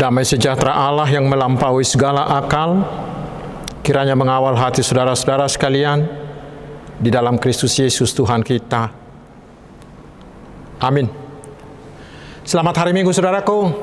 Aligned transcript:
Damai 0.00 0.24
sejahtera 0.24 0.72
Allah 0.72 1.04
yang 1.12 1.28
melampaui 1.28 1.84
segala 1.84 2.24
akal, 2.40 2.80
kiranya 3.84 4.16
mengawal 4.16 4.56
hati 4.56 4.80
saudara-saudara 4.80 5.44
sekalian 5.44 6.08
di 6.96 7.12
dalam 7.12 7.36
Kristus 7.36 7.76
Yesus 7.76 8.16
Tuhan 8.16 8.40
kita. 8.40 8.88
Amin. 10.80 11.04
Selamat 12.48 12.80
hari 12.80 12.96
Minggu 12.96 13.12
saudaraku. 13.12 13.76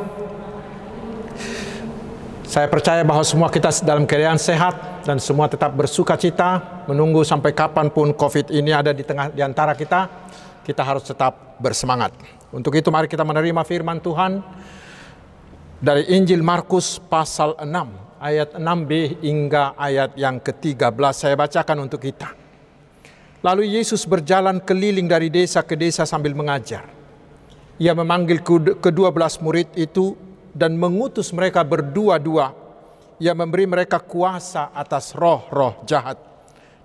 Saya 2.50 2.66
percaya 2.66 3.06
bahwa 3.06 3.22
semua 3.22 3.54
kita 3.54 3.70
dalam 3.86 4.10
keadaan 4.10 4.42
sehat 4.42 5.06
dan 5.06 5.22
semua 5.22 5.46
tetap 5.46 5.70
bersuka 5.78 6.18
cita 6.18 6.82
menunggu 6.90 7.22
sampai 7.22 7.54
kapan 7.54 7.94
pun 7.94 8.10
COVID 8.18 8.50
ini 8.58 8.74
ada 8.74 8.90
di 8.90 9.06
tengah 9.06 9.30
di 9.30 9.46
antara 9.46 9.78
kita. 9.78 10.10
Kita 10.66 10.82
harus 10.82 11.06
tetap 11.06 11.62
bersemangat. 11.62 12.10
Untuk 12.50 12.74
itu 12.74 12.90
mari 12.90 13.06
kita 13.06 13.22
menerima 13.22 13.62
firman 13.62 14.02
Tuhan 14.02 14.42
dari 15.78 16.10
Injil 16.10 16.42
Markus 16.42 16.98
pasal 16.98 17.54
6 17.62 18.18
ayat 18.18 18.58
6b 18.58 19.22
hingga 19.22 19.78
ayat 19.78 20.18
yang 20.18 20.42
ke-13 20.42 20.98
saya 21.14 21.36
bacakan 21.38 21.86
untuk 21.86 22.02
kita. 22.02 22.34
Lalu 23.46 23.78
Yesus 23.78 24.10
berjalan 24.10 24.58
keliling 24.58 25.06
dari 25.06 25.30
desa 25.30 25.62
ke 25.62 25.78
desa 25.78 26.04
sambil 26.10 26.34
mengajar. 26.34 26.90
Ia 27.78 27.94
memanggil 27.94 28.42
kedua 28.82 29.14
belas 29.14 29.38
murid 29.38 29.70
itu 29.78 30.18
dan 30.58 30.74
mengutus 30.74 31.30
mereka 31.30 31.62
berdua-dua. 31.62 32.58
Ia 33.22 33.38
memberi 33.38 33.70
mereka 33.70 34.02
kuasa 34.02 34.74
atas 34.74 35.14
roh-roh 35.14 35.86
jahat 35.86 36.18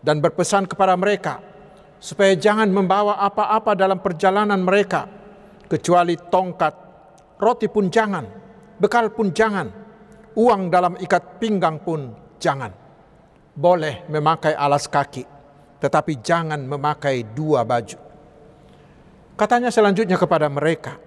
dan 0.04 0.20
berpesan 0.20 0.68
kepada 0.68 0.92
mereka 1.00 1.40
supaya 1.96 2.36
jangan 2.36 2.68
membawa 2.68 3.16
apa-apa 3.24 3.72
dalam 3.72 4.04
perjalanan 4.04 4.60
mereka 4.60 5.08
kecuali 5.68 6.20
tongkat, 6.20 6.74
roti 7.40 7.68
pun 7.68 7.88
jangan, 7.88 8.41
bekal 8.82 9.14
pun 9.14 9.30
jangan, 9.30 9.70
uang 10.34 10.66
dalam 10.66 10.98
ikat 10.98 11.38
pinggang 11.38 11.78
pun 11.78 12.10
jangan. 12.42 12.74
Boleh 13.54 14.02
memakai 14.10 14.58
alas 14.58 14.90
kaki, 14.90 15.22
tetapi 15.78 16.18
jangan 16.18 16.58
memakai 16.58 17.22
dua 17.22 17.62
baju. 17.62 17.98
Katanya 19.38 19.70
selanjutnya 19.70 20.18
kepada 20.18 20.50
mereka, 20.50 20.98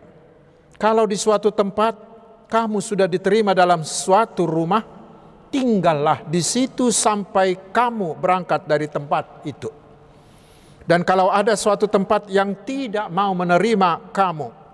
kalau 0.80 1.03
di 1.03 1.19
suatu 1.19 1.52
tempat 1.52 1.99
kamu 2.47 2.80
sudah 2.80 3.11
diterima 3.11 3.52
dalam 3.52 3.83
suatu 3.83 4.47
rumah, 4.47 4.83
tinggallah 5.52 6.23
di 6.23 6.39
situ 6.39 6.95
sampai 6.95 7.73
kamu 7.75 8.16
berangkat 8.16 8.64
dari 8.64 8.88
tempat 8.88 9.44
itu. 9.44 9.67
Dan 10.86 11.02
kalau 11.02 11.33
ada 11.33 11.58
suatu 11.58 11.89
tempat 11.89 12.30
yang 12.30 12.53
tidak 12.61 13.09
mau 13.09 13.33
menerima 13.33 14.14
kamu, 14.14 14.64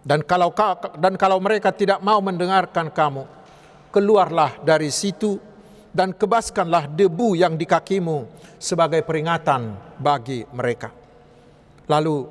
dan 0.00 0.24
kalau 0.24 0.48
dan 0.96 1.14
kalau 1.20 1.36
mereka 1.40 1.72
tidak 1.76 2.00
mau 2.00 2.24
mendengarkan 2.24 2.88
kamu, 2.88 3.28
keluarlah 3.92 4.56
dari 4.64 4.88
situ 4.88 5.36
dan 5.92 6.14
kebaskanlah 6.14 6.88
debu 6.88 7.36
yang 7.36 7.58
di 7.58 7.66
kakimu 7.68 8.24
sebagai 8.56 9.04
peringatan 9.04 9.76
bagi 10.00 10.46
mereka. 10.54 10.88
Lalu 11.90 12.24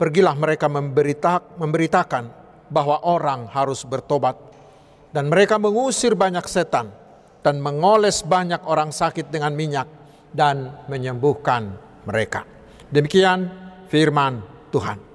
pergilah 0.00 0.34
mereka 0.34 0.66
memberita, 0.66 1.44
memberitakan 1.60 2.24
bahwa 2.72 3.04
orang 3.04 3.46
harus 3.52 3.84
bertobat 3.84 4.34
dan 5.12 5.28
mereka 5.28 5.60
mengusir 5.60 6.18
banyak 6.18 6.44
setan 6.48 6.90
dan 7.44 7.60
mengoles 7.62 8.24
banyak 8.24 8.60
orang 8.66 8.90
sakit 8.90 9.28
dengan 9.30 9.54
minyak 9.54 9.88
dan 10.32 10.84
menyembuhkan 10.90 11.76
mereka. 12.04 12.44
Demikian 12.88 13.48
firman 13.88 14.40
Tuhan. 14.72 15.07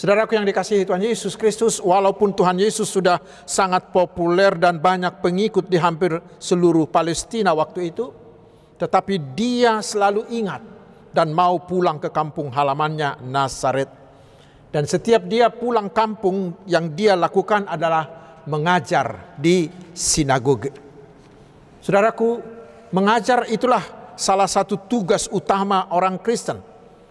Saudaraku 0.00 0.32
yang 0.32 0.48
dikasihi 0.48 0.88
Tuhan 0.88 1.04
Yesus 1.04 1.36
Kristus, 1.36 1.76
walaupun 1.76 2.32
Tuhan 2.32 2.56
Yesus 2.56 2.88
sudah 2.88 3.20
sangat 3.44 3.92
populer 3.92 4.56
dan 4.56 4.80
banyak 4.80 5.20
pengikut 5.20 5.68
di 5.68 5.76
hampir 5.76 6.24
seluruh 6.40 6.88
Palestina 6.88 7.52
waktu 7.52 7.92
itu, 7.92 8.08
tetapi 8.80 9.36
dia 9.36 9.84
selalu 9.84 10.24
ingat 10.32 10.64
dan 11.12 11.36
mau 11.36 11.60
pulang 11.68 12.00
ke 12.00 12.08
kampung 12.08 12.48
halamannya 12.48 13.20
Nazaret. 13.28 13.92
Dan 14.72 14.88
setiap 14.88 15.28
dia 15.28 15.52
pulang 15.52 15.92
kampung 15.92 16.64
yang 16.64 16.96
dia 16.96 17.12
lakukan 17.12 17.68
adalah 17.68 18.40
mengajar 18.48 19.36
di 19.36 19.68
sinagoge. 19.92 20.72
Saudaraku, 21.84 22.40
mengajar 22.96 23.44
itulah 23.52 24.16
salah 24.16 24.48
satu 24.48 24.80
tugas 24.80 25.28
utama 25.28 25.92
orang 25.92 26.16
Kristen. 26.24 26.56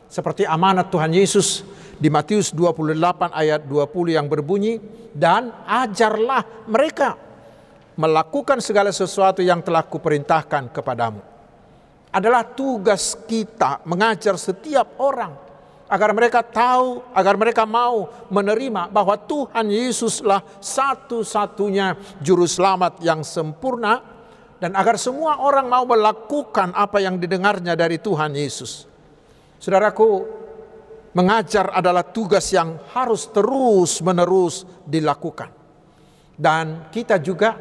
Seperti 0.09 0.41
amanat 0.41 0.89
Tuhan 0.89 1.13
Yesus 1.13 1.77
di 1.99 2.07
Matius 2.07 2.55
28 2.55 2.95
ayat 3.35 3.67
20 3.67 4.15
yang 4.15 4.25
berbunyi, 4.31 4.79
dan 5.11 5.51
ajarlah 5.67 6.65
mereka 6.65 7.19
melakukan 7.99 8.63
segala 8.63 8.95
sesuatu 8.95 9.43
yang 9.43 9.59
telah 9.59 9.83
kuperintahkan 9.83 10.71
kepadamu. 10.71 11.19
Adalah 12.09 12.41
tugas 12.41 13.13
kita 13.27 13.83
mengajar 13.83 14.39
setiap 14.39 14.97
orang 14.97 15.35
agar 15.91 16.15
mereka 16.15 16.39
tahu, 16.39 17.03
agar 17.11 17.35
mereka 17.35 17.67
mau 17.67 18.07
menerima 18.31 18.87
bahwa 18.87 19.19
Tuhan 19.19 19.67
Yesuslah 19.67 20.39
satu-satunya 20.63 21.99
juru 22.23 22.47
selamat 22.47 23.03
yang 23.03 23.25
sempurna 23.25 23.99
dan 24.61 24.77
agar 24.77 24.95
semua 25.01 25.41
orang 25.41 25.65
mau 25.65 25.83
melakukan 25.83 26.71
apa 26.77 27.01
yang 27.01 27.17
didengarnya 27.17 27.73
dari 27.73 27.97
Tuhan 27.97 28.37
Yesus. 28.37 28.85
Saudaraku, 29.59 30.23
mengajar 31.13 31.73
adalah 31.73 32.05
tugas 32.05 32.49
yang 32.53 32.77
harus 32.93 33.29
terus-menerus 33.29 34.65
dilakukan. 34.85 35.49
Dan 36.39 36.87
kita 36.93 37.19
juga 37.19 37.57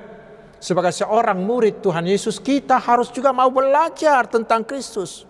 sebagai 0.58 0.94
seorang 0.94 1.38
murid 1.38 1.82
Tuhan 1.82 2.06
Yesus, 2.06 2.38
kita 2.38 2.78
harus 2.78 3.10
juga 3.14 3.30
mau 3.34 3.50
belajar 3.50 4.26
tentang 4.26 4.66
Kristus. 4.66 5.26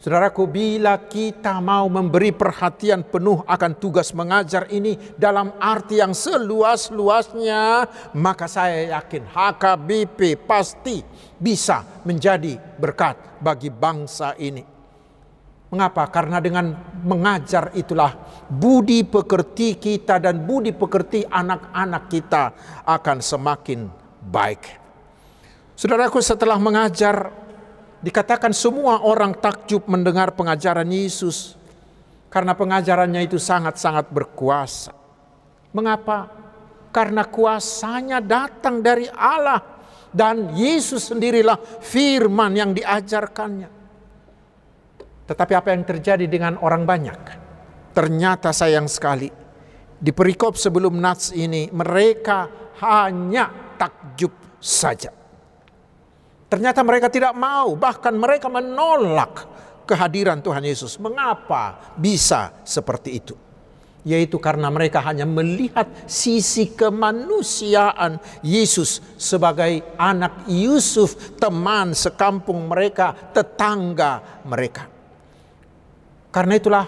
Saudaraku, 0.00 0.48
bila 0.48 0.96
kita 0.96 1.60
mau 1.60 1.84
memberi 1.92 2.32
perhatian 2.32 3.04
penuh 3.04 3.44
akan 3.44 3.76
tugas 3.76 4.16
mengajar 4.16 4.64
ini 4.72 4.96
dalam 5.20 5.52
arti 5.60 6.00
yang 6.00 6.16
seluas-luasnya, 6.16 7.84
maka 8.16 8.48
saya 8.48 8.96
yakin 8.96 9.28
HKBP 9.28 10.40
pasti 10.48 11.04
bisa 11.36 11.84
menjadi 12.08 12.56
berkat 12.80 13.44
bagi 13.44 13.68
bangsa 13.68 14.32
ini. 14.40 14.79
Mengapa? 15.70 16.10
Karena 16.10 16.42
dengan 16.42 16.74
mengajar 17.06 17.70
itulah 17.78 18.10
budi 18.50 19.06
pekerti 19.06 19.78
kita 19.78 20.18
dan 20.18 20.42
budi 20.42 20.74
pekerti 20.74 21.22
anak-anak 21.22 22.10
kita 22.10 22.44
akan 22.82 23.22
semakin 23.22 23.86
baik. 24.26 24.82
Saudaraku, 25.78 26.18
setelah 26.20 26.58
mengajar 26.58 27.40
Dikatakan 28.00 28.56
semua 28.56 29.04
orang 29.04 29.36
takjub 29.36 29.84
mendengar 29.84 30.32
pengajaran 30.32 30.88
Yesus 30.88 31.52
karena 32.32 32.56
pengajarannya 32.56 33.28
itu 33.28 33.36
sangat-sangat 33.36 34.08
berkuasa. 34.08 34.96
Mengapa? 35.76 36.32
Karena 36.90 37.28
kuasanya 37.28 38.24
datang 38.24 38.80
dari 38.80 39.04
Allah 39.12 39.60
dan 40.16 40.56
Yesus 40.56 41.12
sendirilah 41.12 41.60
firman 41.84 42.56
yang 42.56 42.72
diajarkannya. 42.72 43.79
Tetapi 45.30 45.52
apa 45.54 45.70
yang 45.70 45.86
terjadi 45.86 46.26
dengan 46.26 46.58
orang 46.58 46.82
banyak? 46.82 47.20
Ternyata 47.94 48.50
sayang 48.50 48.90
sekali 48.90 49.30
di 49.94 50.10
perikop 50.10 50.58
sebelum 50.58 50.98
Nats 50.98 51.30
ini 51.30 51.70
mereka 51.70 52.50
hanya 52.82 53.76
takjub 53.78 54.58
saja. 54.58 55.14
Ternyata 56.50 56.82
mereka 56.82 57.06
tidak 57.06 57.30
mau, 57.38 57.78
bahkan 57.78 58.10
mereka 58.18 58.50
menolak 58.50 59.46
kehadiran 59.86 60.42
Tuhan 60.42 60.66
Yesus. 60.66 60.98
Mengapa 60.98 61.94
bisa 61.94 62.50
seperti 62.66 63.22
itu? 63.22 63.38
Yaitu 64.02 64.34
karena 64.42 64.66
mereka 64.66 64.98
hanya 65.04 65.28
melihat 65.28 65.86
sisi 66.10 66.74
kemanusiaan 66.74 68.18
Yesus 68.42 68.98
sebagai 69.14 69.94
anak 69.94 70.50
Yusuf, 70.50 71.38
teman 71.38 71.94
sekampung 71.94 72.66
mereka, 72.66 73.14
tetangga 73.30 74.42
mereka. 74.42 74.99
Karena 76.30 76.54
itulah 76.54 76.86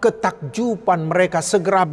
ketakjuban 0.00 1.06
mereka 1.06 1.44
segera 1.44 1.84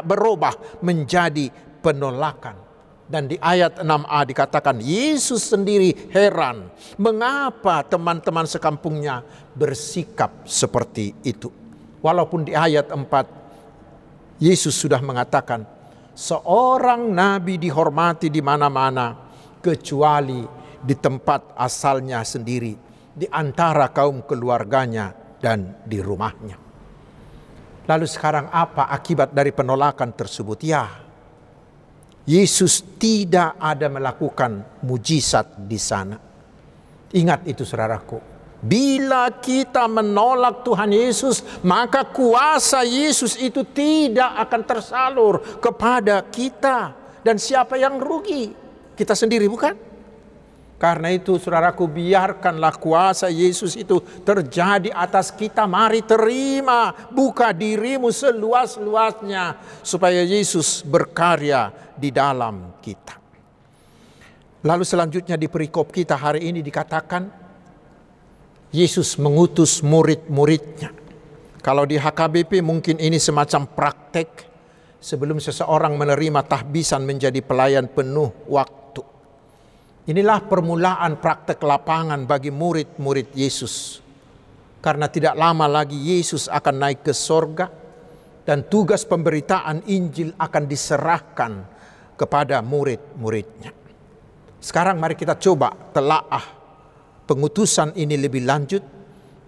berubah 0.00 0.80
menjadi 0.80 1.50
penolakan 1.82 2.68
dan 3.08 3.24
di 3.24 3.40
ayat 3.40 3.80
6a 3.80 4.20
dikatakan 4.28 4.76
Yesus 4.84 5.48
sendiri 5.50 6.12
heran 6.12 6.68
mengapa 7.00 7.80
teman-teman 7.88 8.44
sekampungnya 8.44 9.24
bersikap 9.56 10.44
seperti 10.44 11.16
itu. 11.24 11.48
Walaupun 12.04 12.46
di 12.46 12.52
ayat 12.54 12.92
4 12.92 14.38
Yesus 14.38 14.76
sudah 14.76 15.02
mengatakan 15.02 15.66
seorang 16.14 17.10
nabi 17.10 17.58
dihormati 17.58 18.30
di 18.30 18.38
mana-mana 18.38 19.16
kecuali 19.58 20.46
di 20.78 20.94
tempat 20.94 21.58
asalnya 21.58 22.22
sendiri 22.22 22.76
di 23.18 23.26
antara 23.26 23.90
kaum 23.90 24.22
keluarganya 24.22 25.10
dan 25.38 25.78
di 25.86 26.02
rumahnya. 26.02 26.58
Lalu 27.88 28.04
sekarang 28.04 28.52
apa 28.52 28.92
akibat 28.92 29.32
dari 29.32 29.48
penolakan 29.48 30.12
tersebut? 30.12 30.60
Ya, 30.60 30.84
Yesus 32.28 32.84
tidak 33.00 33.56
ada 33.56 33.88
melakukan 33.88 34.84
mujizat 34.84 35.56
di 35.64 35.80
sana. 35.80 36.20
Ingat 37.16 37.48
itu 37.48 37.64
saudaraku. 37.64 38.20
Bila 38.60 39.32
kita 39.38 39.88
menolak 39.88 40.66
Tuhan 40.66 40.92
Yesus, 40.92 41.40
maka 41.64 42.04
kuasa 42.04 42.84
Yesus 42.84 43.38
itu 43.40 43.64
tidak 43.64 44.36
akan 44.44 44.62
tersalur 44.66 45.34
kepada 45.56 46.20
kita. 46.28 46.92
Dan 47.24 47.40
siapa 47.40 47.80
yang 47.80 47.96
rugi? 47.96 48.52
Kita 48.92 49.16
sendiri 49.16 49.48
bukan? 49.48 49.87
Karena 50.78 51.10
itu 51.10 51.42
saudaraku 51.42 51.90
biarkanlah 51.90 52.78
kuasa 52.78 53.26
Yesus 53.26 53.74
itu 53.74 53.98
terjadi 54.22 54.94
atas 54.94 55.34
kita. 55.34 55.66
Mari 55.66 56.06
terima 56.06 56.94
buka 57.10 57.50
dirimu 57.50 58.14
seluas-luasnya 58.14 59.58
supaya 59.82 60.22
Yesus 60.22 60.86
berkarya 60.86 61.74
di 61.98 62.14
dalam 62.14 62.78
kita. 62.78 63.18
Lalu 64.62 64.86
selanjutnya 64.86 65.34
di 65.34 65.50
perikop 65.50 65.90
kita 65.90 66.14
hari 66.14 66.46
ini 66.46 66.62
dikatakan 66.62 67.26
Yesus 68.70 69.18
mengutus 69.18 69.82
murid-muridnya. 69.82 70.94
Kalau 71.58 71.90
di 71.90 71.98
HKBP 71.98 72.62
mungkin 72.62 73.02
ini 73.02 73.18
semacam 73.18 73.66
praktek 73.66 74.46
sebelum 75.02 75.42
seseorang 75.42 75.98
menerima 75.98 76.46
tahbisan 76.46 77.02
menjadi 77.02 77.42
pelayan 77.42 77.90
penuh 77.90 78.30
waktu 78.46 79.17
Inilah 80.08 80.40
permulaan 80.40 81.20
praktek 81.20 81.60
lapangan 81.60 82.24
bagi 82.24 82.48
murid-murid 82.48 83.36
Yesus. 83.36 84.00
Karena 84.80 85.04
tidak 85.04 85.36
lama 85.36 85.68
lagi 85.68 86.00
Yesus 86.00 86.48
akan 86.48 86.74
naik 86.80 87.04
ke 87.04 87.12
sorga 87.12 87.68
dan 88.48 88.64
tugas 88.72 89.04
pemberitaan 89.04 89.84
Injil 89.84 90.32
akan 90.40 90.64
diserahkan 90.64 91.52
kepada 92.16 92.64
murid-muridnya. 92.64 93.76
Sekarang 94.56 94.96
mari 94.96 95.12
kita 95.12 95.36
coba 95.36 95.76
telaah 95.92 96.56
pengutusan 97.28 97.92
ini 97.92 98.16
lebih 98.16 98.48
lanjut 98.48 98.80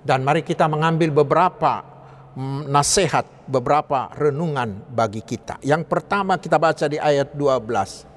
dan 0.05 0.21
mari 0.21 0.45
kita 0.45 0.69
mengambil 0.69 1.25
beberapa 1.25 1.81
mm, 2.37 2.69
nasihat, 2.69 3.49
beberapa 3.49 4.13
renungan 4.13 4.93
bagi 4.93 5.25
kita. 5.25 5.57
Yang 5.65 5.89
pertama 5.89 6.37
kita 6.37 6.61
baca 6.61 6.85
di 6.85 7.01
ayat 7.01 7.33
12. 7.33 8.10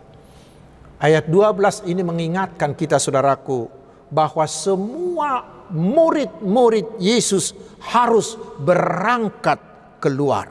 Ayat 1.04 1.28
12 1.28 1.84
ini 1.92 2.00
mengingatkan 2.00 2.72
kita 2.72 2.96
saudaraku 2.96 3.68
bahwa 4.08 4.48
semua 4.48 5.44
murid-murid 5.68 6.96
Yesus 6.96 7.52
harus 7.84 8.40
berangkat 8.64 9.60
keluar. 10.00 10.48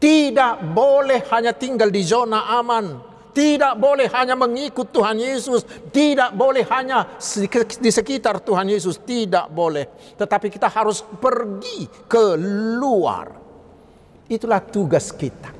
Tidak 0.00 0.72
boleh 0.72 1.28
hanya 1.28 1.52
tinggal 1.52 1.92
di 1.92 2.00
zona 2.00 2.48
aman. 2.48 3.12
Tidak 3.36 3.76
boleh 3.76 4.08
hanya 4.16 4.32
mengikut 4.32 4.88
Tuhan 4.88 5.20
Yesus. 5.20 5.68
Tidak 5.92 6.32
boleh 6.32 6.64
hanya 6.72 7.20
di 7.76 7.92
sekitar 7.92 8.40
Tuhan 8.40 8.72
Yesus. 8.72 9.04
Tidak 9.04 9.52
boleh. 9.52 10.16
Tetapi 10.16 10.48
kita 10.48 10.72
harus 10.72 11.04
pergi 11.04 12.08
keluar. 12.08 13.28
Itulah 14.32 14.64
tugas 14.64 15.12
kita. 15.12 15.52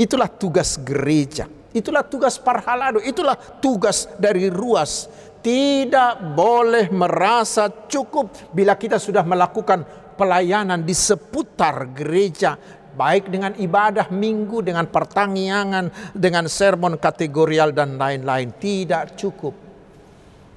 Itulah 0.00 0.32
tugas 0.32 0.80
gereja 0.80 1.44
Itulah 1.72 2.04
tugas 2.04 2.36
parhalado, 2.36 3.00
itulah 3.00 3.36
tugas 3.36 4.08
dari 4.20 4.52
ruas. 4.52 5.08
Tidak 5.42 6.36
boleh 6.36 6.92
merasa 6.92 7.66
cukup 7.66 8.52
bila 8.54 8.78
kita 8.78 9.00
sudah 9.00 9.26
melakukan 9.26 9.82
pelayanan 10.14 10.84
di 10.84 10.92
seputar 10.94 11.90
gereja. 11.90 12.54
Baik 12.92 13.32
dengan 13.32 13.56
ibadah 13.56 14.12
minggu, 14.12 14.60
dengan 14.60 14.84
pertanggiangan, 14.84 16.12
dengan 16.12 16.44
sermon 16.44 17.00
kategorial 17.00 17.72
dan 17.72 17.96
lain-lain. 17.96 18.52
Tidak 18.52 19.16
cukup. 19.16 19.54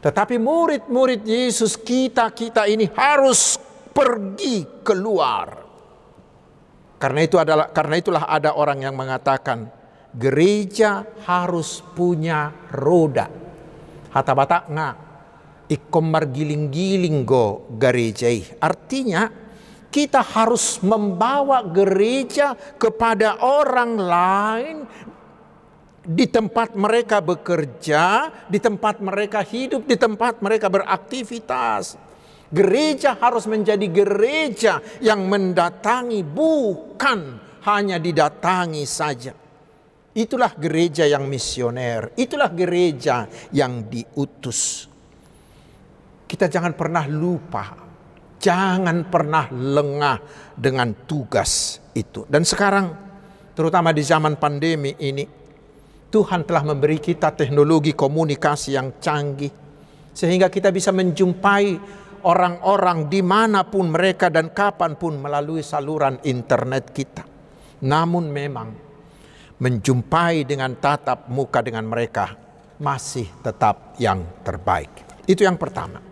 Tetapi 0.03 0.35
murid-murid 0.37 1.25
Yesus 1.25 1.79
kita-kita 1.79 2.69
ini 2.69 2.85
harus 2.93 3.57
pergi 3.89 4.83
keluar. 4.83 5.65
Karena 6.99 7.19
itu 7.23 7.39
adalah 7.41 7.71
karena 7.71 7.95
itulah 7.97 8.23
ada 8.27 8.53
orang 8.53 8.83
yang 8.83 8.93
mengatakan 8.93 9.65
gereja 10.15 11.03
harus 11.27 11.83
punya 11.83 12.51
roda. 12.71 13.27
Hata 14.15 14.31
batak 14.31 14.63
nga 14.71 14.89
ikomar 15.67 16.31
giling-giling 16.31 17.27
go 17.27 17.67
gereja. 17.75 18.31
Artinya 18.63 19.27
kita 19.91 20.23
harus 20.23 20.79
membawa 20.83 21.63
gereja 21.67 22.55
kepada 22.55 23.43
orang 23.43 23.91
lain 23.99 24.75
di 26.05 26.29
tempat 26.29 26.77
mereka 26.77 27.19
bekerja, 27.19 28.29
di 28.47 28.59
tempat 28.61 29.01
mereka 29.01 29.41
hidup, 29.41 29.83
di 29.83 29.97
tempat 29.97 30.39
mereka 30.39 30.69
beraktivitas. 30.69 31.97
Gereja 32.53 33.17
harus 33.17 33.49
menjadi 33.49 33.89
gereja 33.89 34.79
yang 35.01 35.25
mendatangi, 35.25 36.21
bukan 36.21 37.41
hanya 37.65 37.97
didatangi 37.97 38.85
saja. 38.85 39.44
Itulah 40.15 40.55
gereja 40.55 41.03
yang 41.03 41.27
misioner, 41.27 42.15
itulah 42.15 42.47
gereja 42.47 43.27
yang 43.51 43.83
diutus. 43.91 44.87
Kita 46.23 46.47
jangan 46.47 46.71
pernah 46.71 47.03
lupa, 47.03 47.75
jangan 48.39 49.11
pernah 49.11 49.51
lengah 49.51 50.17
dengan 50.55 51.03
tugas 51.03 51.83
itu. 51.91 52.23
Dan 52.31 52.47
sekarang, 52.47 52.95
terutama 53.51 53.91
di 53.91 54.07
zaman 54.07 54.39
pandemi 54.39 54.95
ini, 55.03 55.27
Tuhan 56.07 56.47
telah 56.47 56.63
memberi 56.63 57.03
kita 57.03 57.35
teknologi 57.35 57.91
komunikasi 57.91 58.71
yang 58.71 58.95
canggih, 59.03 59.51
sehingga 60.15 60.47
kita 60.47 60.71
bisa 60.71 60.95
menjumpai 60.95 61.75
orang-orang 62.23 63.11
di 63.11 63.19
mana 63.19 63.67
pun 63.67 63.91
mereka 63.91 64.31
dan 64.31 64.55
kapan 64.55 64.95
pun 64.95 65.19
melalui 65.19 65.59
saluran 65.59 66.23
internet 66.23 66.95
kita. 66.95 67.27
Namun 67.83 68.31
memang 68.31 68.84
menjumpai 69.65 70.45
dengan 70.45 70.77
tatap 70.77 71.25
muka 71.25 71.65
dengan 71.65 71.89
mereka 71.89 72.37
masih 72.77 73.25
tetap 73.41 73.97
yang 73.97 74.21
terbaik. 74.45 74.93
Itu 75.25 75.41
yang 75.41 75.57
pertama. 75.57 76.05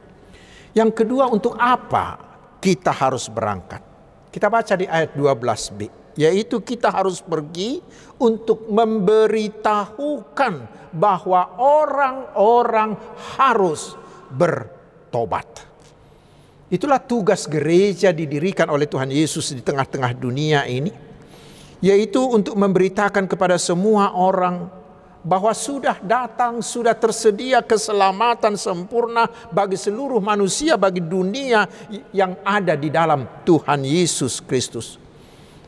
Yang 0.73 1.05
kedua 1.05 1.29
untuk 1.29 1.53
apa 1.61 2.17
kita 2.57 2.89
harus 2.89 3.29
berangkat? 3.29 3.85
Kita 4.33 4.49
baca 4.49 4.73
di 4.73 4.89
ayat 4.89 5.13
12b. 5.13 6.01
Yaitu 6.17 6.65
kita 6.65 6.89
harus 6.89 7.21
pergi 7.21 7.81
untuk 8.17 8.69
memberitahukan 8.69 10.53
bahwa 10.93 11.57
orang-orang 11.57 12.97
harus 13.37 13.97
bertobat. 14.33 15.45
Itulah 16.73 17.01
tugas 17.01 17.45
gereja 17.45 18.09
didirikan 18.09 18.69
oleh 18.73 18.89
Tuhan 18.89 19.13
Yesus 19.13 19.53
di 19.53 19.61
tengah-tengah 19.61 20.13
dunia 20.17 20.65
ini 20.65 21.12
yaitu 21.83 22.23
untuk 22.23 22.55
memberitakan 22.55 23.27
kepada 23.27 23.59
semua 23.59 24.15
orang 24.15 24.71
bahwa 25.19 25.51
sudah 25.51 25.99
datang, 25.99 26.63
sudah 26.63 26.95
tersedia 26.95 27.59
keselamatan 27.59 28.55
sempurna 28.55 29.27
bagi 29.51 29.75
seluruh 29.75 30.23
manusia, 30.23 30.79
bagi 30.79 31.03
dunia 31.03 31.67
yang 32.15 32.39
ada 32.43 32.79
di 32.79 32.87
dalam 32.87 33.27
Tuhan 33.43 33.83
Yesus 33.83 34.39
Kristus. 34.39 34.99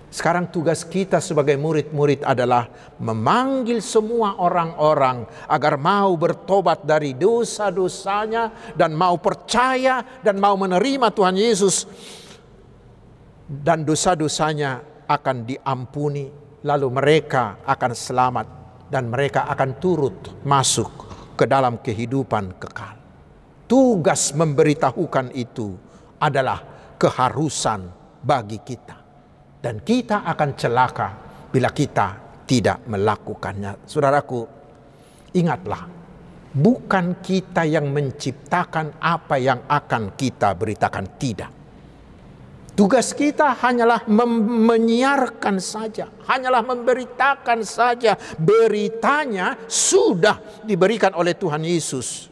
Sekarang 0.08 0.48
tugas 0.48 0.88
kita 0.88 1.20
sebagai 1.20 1.60
murid-murid 1.60 2.24
adalah 2.24 2.72
memanggil 3.04 3.84
semua 3.84 4.40
orang-orang 4.40 5.28
agar 5.52 5.76
mau 5.76 6.16
bertobat 6.16 6.88
dari 6.88 7.12
dosa-dosanya 7.12 8.72
dan 8.80 8.96
mau 8.96 9.20
percaya 9.20 10.00
dan 10.24 10.40
mau 10.40 10.56
menerima 10.56 11.12
Tuhan 11.12 11.36
Yesus 11.36 11.84
dan 13.44 13.84
dosa-dosanya 13.84 14.95
akan 15.06 15.46
diampuni, 15.46 16.28
lalu 16.66 16.88
mereka 16.90 17.62
akan 17.66 17.92
selamat 17.94 18.48
dan 18.90 19.10
mereka 19.10 19.50
akan 19.50 19.82
turut 19.82 20.46
masuk 20.46 20.90
ke 21.38 21.46
dalam 21.46 21.82
kehidupan 21.82 22.58
kekal. 22.62 22.98
Tugas 23.66 24.34
memberitahukan 24.38 25.34
itu 25.34 25.74
adalah 26.22 26.62
keharusan 27.02 27.90
bagi 28.22 28.62
kita, 28.62 28.98
dan 29.62 29.82
kita 29.82 30.22
akan 30.26 30.50
celaka 30.54 31.10
bila 31.50 31.74
kita 31.74 32.08
tidak 32.46 32.86
melakukannya. 32.86 33.90
Saudaraku, 33.90 34.46
ingatlah, 35.34 35.90
bukan 36.54 37.20
kita 37.26 37.66
yang 37.66 37.90
menciptakan 37.90 39.02
apa 39.02 39.36
yang 39.42 39.66
akan 39.66 40.14
kita 40.14 40.54
beritakan, 40.54 41.18
tidak 41.18 41.65
Tugas 42.75 43.15
kita 43.15 43.55
hanyalah 43.55 44.03
menyiarkan 44.44 45.63
saja, 45.63 46.12
hanyalah 46.27 46.60
memberitakan 46.60 47.63
saja. 47.63 48.20
Beritanya 48.36 49.55
sudah 49.63 50.44
diberikan 50.67 51.15
oleh 51.15 51.32
Tuhan 51.32 51.63
Yesus, 51.63 52.27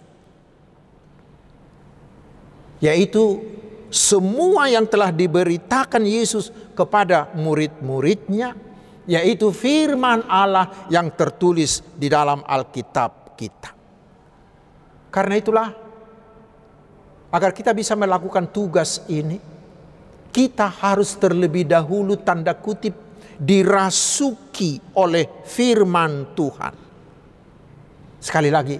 yaitu 2.83 3.39
semua 3.87 4.67
yang 4.67 4.83
telah 4.83 5.15
diberitakan 5.15 6.03
Yesus 6.03 6.51
kepada 6.75 7.31
murid-muridnya 7.39 8.73
yaitu 9.03 9.51
firman 9.51 10.23
Allah 10.27 10.87
yang 10.87 11.11
tertulis 11.11 11.83
di 11.95 12.07
dalam 12.07 12.43
Alkitab 12.43 13.35
kita. 13.35 13.71
Karena 15.13 15.35
itulah, 15.37 15.69
agar 17.29 17.51
kita 17.53 17.75
bisa 17.75 17.93
melakukan 17.93 18.49
tugas 18.49 19.03
ini, 19.11 19.37
kita 20.33 20.65
harus 20.81 21.13
terlebih 21.21 21.69
dahulu 21.69 22.17
tanda 22.17 22.57
kutip 22.57 22.97
dirasuki 23.37 24.81
oleh 24.97 25.45
firman 25.45 26.33
Tuhan. 26.33 26.73
Sekali 28.17 28.49
lagi, 28.49 28.77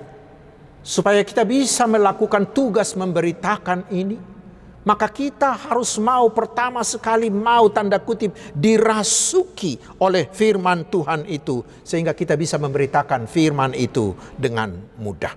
supaya 0.82 1.22
kita 1.22 1.46
bisa 1.46 1.86
melakukan 1.86 2.50
tugas 2.56 2.98
memberitakan 2.98 3.92
ini, 3.94 4.18
maka 4.84 5.08
kita 5.08 5.56
harus 5.56 5.96
mau 6.00 6.28
pertama 6.32 6.84
sekali 6.84 7.32
mau 7.32 7.72
tanda 7.72 8.00
kutip 8.04 8.36
dirasuki 8.52 9.80
oleh 10.04 10.28
firman 10.28 10.88
Tuhan 10.92 11.24
itu 11.28 11.64
sehingga 11.88 12.12
kita 12.12 12.36
bisa 12.36 12.60
memberitakan 12.60 13.28
firman 13.28 13.72
itu 13.78 14.12
dengan 14.36 14.76
mudah. 15.00 15.36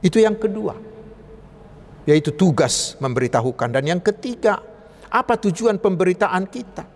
Itu 0.00 0.20
yang 0.20 0.36
kedua. 0.36 0.76
Yaitu 2.08 2.32
tugas 2.32 2.96
memberitahukan 2.96 3.76
dan 3.76 3.84
yang 3.84 4.00
ketiga, 4.00 4.60
apa 5.10 5.34
tujuan 5.36 5.76
pemberitaan 5.82 6.46
kita? 6.46 6.86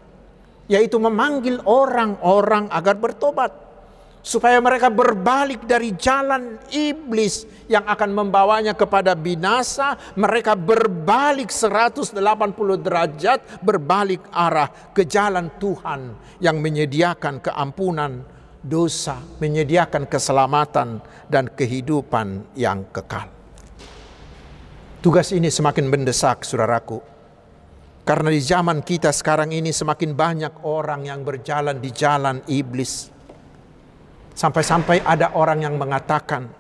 Yaitu 0.70 0.96
memanggil 0.96 1.60
orang-orang 1.68 2.72
agar 2.72 2.96
bertobat 2.96 3.52
supaya 4.24 4.56
mereka 4.56 4.88
berbalik 4.88 5.68
dari 5.68 5.92
jalan 5.92 6.56
iblis 6.72 7.44
yang 7.68 7.84
akan 7.84 8.16
membawanya 8.16 8.72
kepada 8.72 9.12
binasa, 9.12 10.00
mereka 10.16 10.56
berbalik 10.56 11.52
180 11.52 12.16
derajat, 12.80 13.60
berbalik 13.60 14.24
arah 14.32 14.72
ke 14.96 15.04
jalan 15.04 15.52
Tuhan 15.60 16.16
yang 16.40 16.56
menyediakan 16.56 17.44
keampunan 17.44 18.24
dosa, 18.64 19.20
menyediakan 19.44 20.08
keselamatan 20.08 21.04
dan 21.28 21.52
kehidupan 21.52 22.56
yang 22.56 22.88
kekal. 22.88 23.28
Tugas 25.04 25.36
ini 25.36 25.52
semakin 25.52 25.84
mendesak, 25.84 26.48
saudaraku. 26.48 27.13
Karena 28.04 28.28
di 28.28 28.40
zaman 28.40 28.84
kita 28.84 29.08
sekarang 29.10 29.52
ini 29.56 29.72
semakin 29.72 30.12
banyak 30.12 30.52
orang 30.68 31.08
yang 31.08 31.24
berjalan 31.24 31.80
di 31.80 31.88
jalan 31.88 32.44
iblis 32.52 33.14
Sampai-sampai 34.34 35.06
ada 35.06 35.30
orang 35.38 35.62
yang 35.62 35.78
mengatakan 35.78 36.50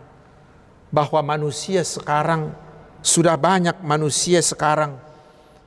bahwa 0.94 1.20
manusia 1.26 1.82
sekarang 1.82 2.54
sudah 3.02 3.34
banyak 3.34 3.82
manusia 3.82 4.38
sekarang 4.38 4.94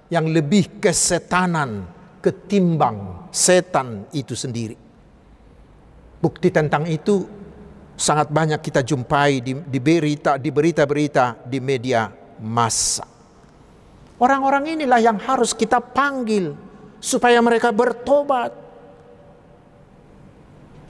yang 0.07 0.31
lebih 0.31 0.79
kesetanan 0.79 1.83
ketimbang 2.23 3.27
setan 3.35 4.07
itu 4.15 4.39
sendiri. 4.39 4.79
Bukti 6.23 6.47
tentang 6.47 6.87
itu 6.87 7.27
sangat 7.99 8.31
banyak 8.31 8.63
kita 8.63 8.87
jumpai 8.87 9.43
di, 9.43 9.51
di 9.67 9.79
berita 9.83 10.39
di 10.39 10.47
berita-berita 10.47 11.43
di 11.43 11.59
media 11.59 12.07
massa. 12.39 13.16
Orang-orang 14.17 14.77
inilah 14.77 14.97
yang 14.97 15.21
harus 15.21 15.53
kita 15.53 15.77
panggil 15.77 16.57
supaya 16.97 17.37
mereka 17.37 17.69
bertobat 17.69 18.49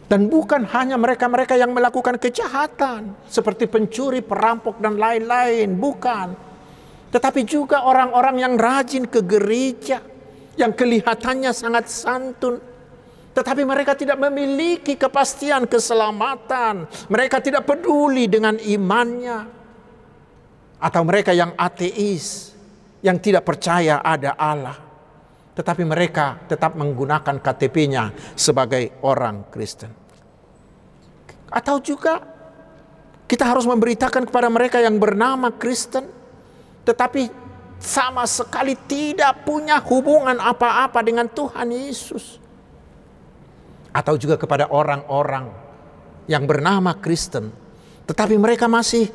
dan 0.08 0.32
bukan 0.32 0.64
hanya 0.72 0.96
mereka-mereka 0.96 1.60
yang 1.60 1.76
melakukan 1.76 2.16
kejahatan 2.16 3.12
seperti 3.28 3.68
pencuri, 3.68 4.24
perampok 4.24 4.80
dan 4.80 4.96
lain-lain, 4.96 5.76
bukan. 5.76 6.32
Tetapi 7.12 7.44
juga 7.44 7.84
orang-orang 7.84 8.40
yang 8.40 8.54
rajin 8.56 9.04
ke 9.04 9.20
gereja, 9.28 10.00
yang 10.56 10.72
kelihatannya 10.72 11.52
sangat 11.52 11.92
santun, 11.92 12.56
tetapi 13.36 13.68
mereka 13.68 13.94
tidak 13.94 14.18
memiliki 14.18 14.98
kepastian 14.98 15.70
keselamatan. 15.70 16.90
Mereka 17.06 17.38
tidak 17.38 17.70
peduli 17.70 18.26
dengan 18.26 18.58
imannya. 18.58 19.60
Atau 20.82 21.06
mereka 21.06 21.38
yang 21.38 21.54
ateis, 21.54 22.57
yang 23.08 23.24
tidak 23.24 23.48
percaya 23.48 24.04
ada 24.04 24.36
Allah. 24.36 24.76
Tetapi 25.56 25.88
mereka 25.88 26.44
tetap 26.46 26.76
menggunakan 26.76 27.40
KTP-nya 27.40 28.36
sebagai 28.36 29.00
orang 29.08 29.48
Kristen. 29.48 29.90
Atau 31.48 31.80
juga 31.80 32.20
kita 33.32 33.48
harus 33.48 33.64
memberitakan 33.64 34.28
kepada 34.28 34.52
mereka 34.52 34.84
yang 34.84 35.00
bernama 35.00 35.48
Kristen, 35.56 36.12
tetapi 36.84 37.32
sama 37.80 38.28
sekali 38.28 38.76
tidak 38.86 39.48
punya 39.48 39.80
hubungan 39.82 40.38
apa-apa 40.38 41.00
dengan 41.00 41.32
Tuhan 41.32 41.72
Yesus. 41.72 42.44
Atau 43.96 44.20
juga 44.20 44.38
kepada 44.38 44.70
orang-orang 44.70 45.50
yang 46.30 46.46
bernama 46.46 46.94
Kristen, 47.00 47.50
tetapi 48.06 48.38
mereka 48.38 48.70
masih 48.70 49.10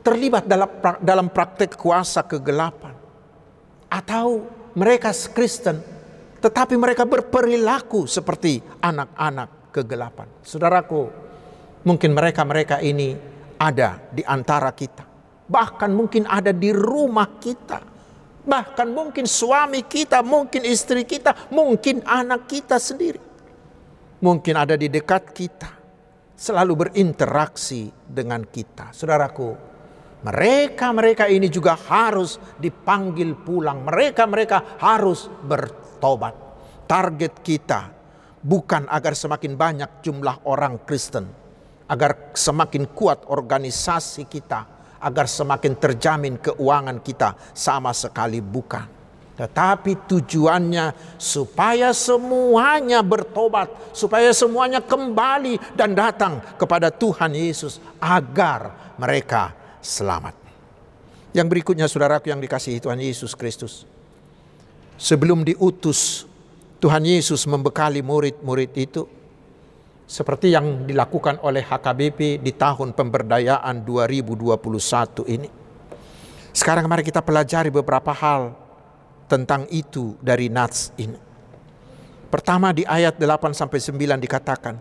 terlibat 0.00 0.48
dalam 1.04 1.28
praktek 1.28 1.76
kuasa 1.76 2.24
kegelapan. 2.24 2.87
Atau 3.88 4.44
mereka 4.76 5.10
Kristen, 5.32 5.80
tetapi 6.38 6.78
mereka 6.78 7.02
berperilaku 7.02 8.06
seperti 8.06 8.62
anak-anak 8.78 9.72
kegelapan. 9.74 10.28
Saudaraku, 10.44 11.08
mungkin 11.82 12.14
mereka-mereka 12.14 12.78
ini 12.84 13.16
ada 13.58 13.98
di 14.12 14.22
antara 14.22 14.70
kita. 14.70 15.04
Bahkan 15.48 15.90
mungkin 15.90 16.28
ada 16.28 16.54
di 16.54 16.70
rumah 16.70 17.40
kita. 17.40 17.80
Bahkan 18.48 18.88
mungkin 18.92 19.28
suami 19.28 19.84
kita, 19.84 20.24
mungkin 20.24 20.64
istri 20.64 21.04
kita, 21.04 21.52
mungkin 21.52 22.00
anak 22.04 22.48
kita 22.48 22.80
sendiri. 22.80 23.20
Mungkin 24.24 24.54
ada 24.56 24.78
di 24.78 24.88
dekat 24.88 25.36
kita. 25.36 25.70
Selalu 26.38 26.86
berinteraksi 26.86 27.90
dengan 28.06 28.46
kita. 28.46 28.94
Saudaraku, 28.94 29.52
mereka-mereka 30.18 31.30
ini 31.30 31.46
juga 31.46 31.78
harus 31.78 32.42
dipanggil 32.58 33.38
pulang. 33.38 33.86
Mereka-mereka 33.86 34.82
harus 34.82 35.30
bertobat. 35.46 36.34
Target 36.88 37.38
kita 37.44 37.80
bukan 38.42 38.88
agar 38.90 39.14
semakin 39.14 39.54
banyak 39.54 39.90
jumlah 40.02 40.48
orang 40.48 40.82
Kristen, 40.82 41.28
agar 41.86 42.34
semakin 42.34 42.90
kuat 42.90 43.28
organisasi 43.30 44.26
kita, 44.26 44.66
agar 44.98 45.30
semakin 45.30 45.76
terjamin 45.78 46.34
keuangan 46.40 46.98
kita, 47.04 47.38
sama 47.54 47.94
sekali 47.94 48.42
bukan. 48.42 48.98
Tetapi 49.38 50.10
tujuannya 50.10 51.14
supaya 51.14 51.94
semuanya 51.94 53.06
bertobat, 53.06 53.94
supaya 53.94 54.34
semuanya 54.34 54.82
kembali 54.82 55.78
dan 55.78 55.94
datang 55.94 56.42
kepada 56.58 56.90
Tuhan 56.90 57.38
Yesus 57.38 57.78
agar 58.02 58.94
mereka 58.98 59.57
selamat. 59.82 60.34
Yang 61.36 61.46
berikutnya 61.52 61.86
saudaraku 61.86 62.32
yang 62.32 62.40
dikasihi 62.40 62.80
Tuhan 62.80 62.98
Yesus 62.98 63.36
Kristus. 63.36 63.84
Sebelum 64.98 65.46
diutus 65.46 66.26
Tuhan 66.82 67.06
Yesus 67.06 67.46
membekali 67.46 68.02
murid-murid 68.02 68.72
itu 68.74 69.06
seperti 70.08 70.56
yang 70.56 70.88
dilakukan 70.88 71.38
oleh 71.44 71.62
HKBP 71.62 72.40
di 72.40 72.52
tahun 72.56 72.96
pemberdayaan 72.96 73.84
2021 73.84 74.56
ini. 75.28 75.48
Sekarang 76.50 76.88
mari 76.88 77.04
kita 77.04 77.20
pelajari 77.22 77.68
beberapa 77.68 78.10
hal 78.10 78.56
tentang 79.28 79.68
itu 79.68 80.16
dari 80.18 80.48
Nats 80.48 80.90
ini. 80.96 81.20
Pertama 82.32 82.72
di 82.72 82.82
ayat 82.88 83.20
8 83.20 83.52
sampai 83.54 83.78
9 83.78 84.18
dikatakan 84.18 84.74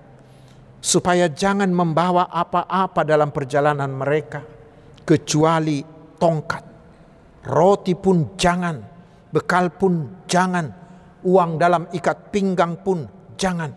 supaya 0.79 1.27
jangan 1.27 1.67
membawa 1.69 2.31
apa-apa 2.31 3.03
dalam 3.03 3.29
perjalanan 3.29 3.91
mereka 3.91 4.56
kecuali 5.07 5.79
tongkat. 6.19 6.63
Roti 7.47 7.95
pun 7.95 8.35
jangan, 8.35 8.75
bekal 9.31 9.71
pun 9.71 10.27
jangan, 10.27 10.67
uang 11.23 11.55
dalam 11.55 11.87
ikat 11.95 12.27
pinggang 12.27 12.75
pun 12.83 13.07
jangan. 13.39 13.71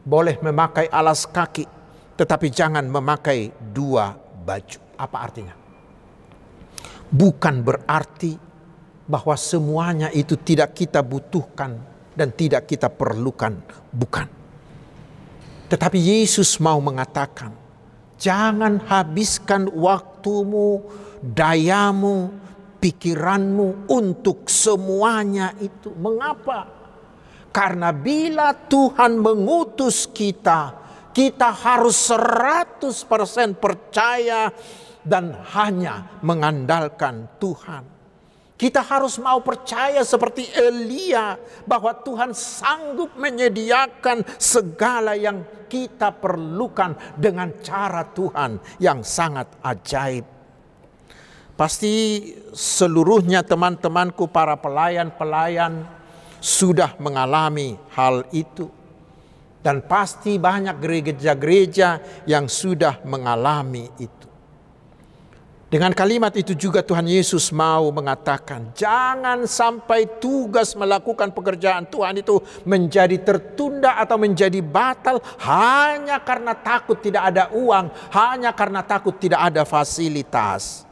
Boleh 0.00 0.40
memakai 0.40 0.88
alas 0.88 1.28
kaki, 1.28 1.68
tetapi 2.16 2.48
jangan 2.48 2.88
memakai 2.88 3.52
dua 3.60 4.16
baju. 4.16 4.80
Apa 4.96 5.16
artinya? 5.20 5.52
Bukan 7.12 7.60
berarti 7.60 8.32
bahwa 9.04 9.36
semuanya 9.36 10.08
itu 10.16 10.40
tidak 10.40 10.72
kita 10.72 11.04
butuhkan 11.04 11.76
dan 12.16 12.32
tidak 12.32 12.64
kita 12.64 12.88
perlukan, 12.88 13.52
bukan. 13.92 14.28
Tetapi 15.68 15.98
Yesus 16.00 16.56
mau 16.56 16.80
mengatakan, 16.80 17.52
jangan 18.16 18.80
habiskan 18.88 19.68
waktu 19.68 20.13
waktumu, 20.24 20.80
dayamu, 21.20 22.32
pikiranmu 22.80 23.92
untuk 23.92 24.48
semuanya 24.48 25.52
itu. 25.60 25.92
Mengapa? 25.92 26.64
Karena 27.52 27.92
bila 27.92 28.56
Tuhan 28.56 29.20
mengutus 29.20 30.08
kita, 30.08 30.72
kita 31.12 31.52
harus 31.52 32.08
100% 32.08 33.60
percaya 33.60 34.48
dan 35.04 35.36
hanya 35.52 36.18
mengandalkan 36.24 37.28
Tuhan. 37.36 37.93
Kita 38.64 38.80
harus 38.80 39.20
mau 39.20 39.44
percaya 39.44 40.00
seperti 40.00 40.48
Elia 40.56 41.36
bahwa 41.68 41.92
Tuhan 42.00 42.32
sanggup 42.32 43.12
menyediakan 43.12 44.24
segala 44.40 45.12
yang 45.12 45.44
kita 45.68 46.08
perlukan 46.16 46.96
dengan 47.12 47.60
cara 47.60 48.08
Tuhan 48.08 48.56
yang 48.80 49.04
sangat 49.04 49.52
ajaib. 49.60 50.24
Pasti 51.60 52.24
seluruhnya 52.56 53.44
teman-temanku 53.44 54.32
para 54.32 54.56
pelayan-pelayan 54.56 55.84
sudah 56.40 56.96
mengalami 56.96 57.76
hal 57.92 58.24
itu. 58.32 58.72
Dan 59.60 59.84
pasti 59.84 60.40
banyak 60.40 60.80
gereja-gereja 60.80 62.00
yang 62.24 62.48
sudah 62.48 63.04
mengalami 63.04 63.92
itu. 64.00 64.23
Dengan 65.74 65.90
kalimat 65.90 66.30
itu 66.38 66.54
juga 66.54 66.86
Tuhan 66.86 67.02
Yesus 67.02 67.50
mau 67.50 67.90
mengatakan, 67.90 68.70
jangan 68.78 69.42
sampai 69.42 70.06
tugas 70.22 70.78
melakukan 70.78 71.34
pekerjaan 71.34 71.90
Tuhan 71.90 72.22
itu 72.22 72.38
menjadi 72.62 73.18
tertunda 73.18 73.98
atau 73.98 74.14
menjadi 74.14 74.62
batal 74.62 75.18
hanya 75.42 76.22
karena 76.22 76.54
takut 76.54 77.02
tidak 77.02 77.26
ada 77.26 77.50
uang, 77.50 77.90
hanya 78.14 78.54
karena 78.54 78.86
takut 78.86 79.18
tidak 79.18 79.50
ada 79.50 79.66
fasilitas. 79.66 80.86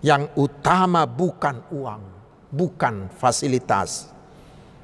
Yang 0.00 0.32
utama 0.40 1.04
bukan 1.04 1.68
uang, 1.68 2.00
bukan 2.48 3.12
fasilitas. 3.12 4.08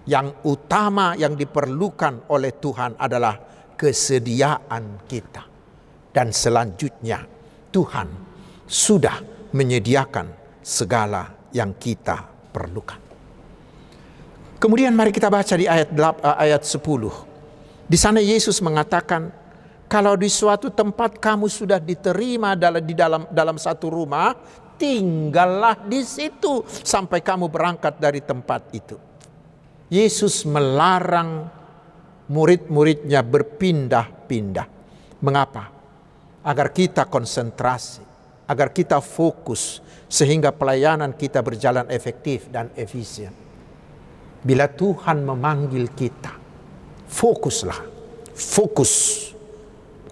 Yang 0.05 0.37
utama 0.45 1.17
yang 1.17 1.33
diperlukan 1.33 2.29
oleh 2.29 2.53
Tuhan 2.61 2.93
adalah 3.01 3.41
kesediaan 3.73 5.01
kita. 5.09 5.49
Dan 6.13 6.29
selanjutnya 6.29 7.25
Tuhan 7.73 8.30
sudah 8.71 9.19
menyediakan 9.51 10.31
segala 10.63 11.51
yang 11.51 11.75
kita 11.75 12.23
perlukan. 12.55 13.03
Kemudian 14.63 14.95
mari 14.95 15.11
kita 15.11 15.27
baca 15.27 15.59
di 15.59 15.67
ayat 15.67 15.91
8, 15.91 16.23
eh, 16.23 16.37
ayat 16.47 16.63
10. 16.63 17.27
Di 17.91 17.99
sana 17.99 18.23
Yesus 18.23 18.63
mengatakan, 18.63 19.35
kalau 19.91 20.15
di 20.15 20.31
suatu 20.31 20.71
tempat 20.71 21.19
kamu 21.19 21.51
sudah 21.51 21.83
diterima 21.83 22.55
dalam 22.55 22.85
di 22.87 22.95
dalam 22.95 23.27
dalam 23.35 23.59
satu 23.59 23.91
rumah, 23.91 24.31
tinggallah 24.79 25.75
di 25.83 26.07
situ 26.07 26.63
sampai 26.63 27.19
kamu 27.19 27.51
berangkat 27.51 27.99
dari 27.99 28.23
tempat 28.23 28.71
itu. 28.71 28.95
Yesus 29.91 30.47
melarang 30.47 31.51
murid-muridnya 32.31 33.27
berpindah-pindah. 33.27 34.67
Mengapa? 35.27 35.75
Agar 36.47 36.71
kita 36.71 37.11
konsentrasi 37.11 38.10
agar 38.51 38.75
kita 38.75 38.99
fokus 38.99 39.79
sehingga 40.11 40.51
pelayanan 40.51 41.15
kita 41.15 41.39
berjalan 41.39 41.87
efektif 41.87 42.51
dan 42.51 42.75
efisien. 42.75 43.31
Bila 44.43 44.67
Tuhan 44.67 45.23
memanggil 45.23 45.95
kita, 45.95 46.35
fokuslah, 47.07 47.79
fokus, 48.35 48.93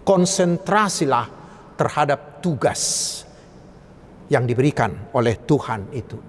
konsentrasilah 0.07 1.27
terhadap 1.75 2.39
tugas 2.39 2.83
yang 4.31 4.47
diberikan 4.47 5.11
oleh 5.11 5.35
Tuhan 5.43 5.91
itu, 5.91 6.21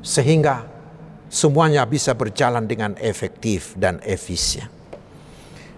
sehingga 0.00 0.64
semuanya 1.28 1.84
bisa 1.84 2.16
berjalan 2.16 2.64
dengan 2.64 2.96
efektif 2.96 3.76
dan 3.76 4.00
efisien. 4.00 4.70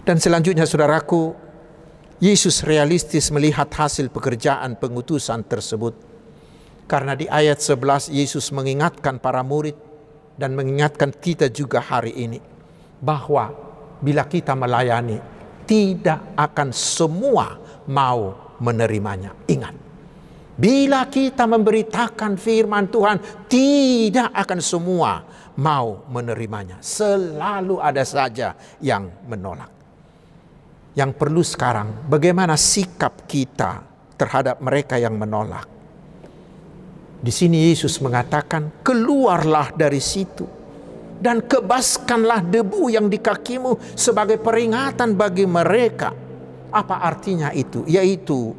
Dan 0.07 0.23
selanjutnya, 0.23 0.69
saudaraku, 0.69 1.35
Yesus 2.23 2.63
realistis 2.63 3.35
melihat 3.35 3.67
hasil 3.67 4.07
pekerjaan 4.07 4.79
pengutusan 4.79 5.43
tersebut. 5.43 5.91
Karena 6.87 7.19
di 7.19 7.27
ayat 7.27 7.59
11 7.59 8.15
Yesus 8.15 8.55
mengingatkan 8.55 9.19
para 9.19 9.43
murid 9.43 9.75
dan 10.39 10.55
mengingatkan 10.55 11.11
kita 11.11 11.51
juga 11.51 11.83
hari 11.83 12.15
ini 12.15 12.39
bahwa 13.03 13.51
bila 13.99 14.23
kita 14.31 14.55
melayani 14.55 15.19
tidak 15.67 16.39
akan 16.39 16.71
semua 16.71 17.59
mau 17.91 18.55
menerimanya. 18.63 19.35
Ingat, 19.51 19.75
bila 20.55 21.11
kita 21.11 21.51
memberitakan 21.51 22.39
firman 22.39 22.87
Tuhan 22.87 23.51
tidak 23.51 24.31
akan 24.31 24.61
semua 24.63 25.27
mau 25.59 26.07
menerimanya. 26.07 26.79
Selalu 26.79 27.83
ada 27.83 28.07
saja 28.07 28.55
yang 28.79 29.11
menolak. 29.27 29.72
Yang 30.93 31.11
perlu 31.17 31.41
sekarang, 31.41 32.05
bagaimana 32.05 32.53
sikap 32.61 33.25
kita 33.25 33.81
terhadap 34.21 34.61
mereka 34.61 35.01
yang 35.01 35.17
menolak. 35.17 35.65
Di 37.23 37.33
sini 37.33 37.71
Yesus 37.71 37.97
mengatakan, 38.05 38.85
"Keluarlah 38.85 39.73
dari 39.73 40.03
situ 40.03 40.45
dan 41.23 41.47
kebaskanlah 41.47 42.45
debu 42.45 42.93
yang 42.93 43.07
di 43.07 43.23
kakimu 43.23 43.97
sebagai 43.97 44.43
peringatan 44.43 45.17
bagi 45.17 45.49
mereka." 45.49 46.13
Apa 46.73 47.01
artinya 47.01 47.49
itu? 47.55 47.89
Yaitu 47.89 48.53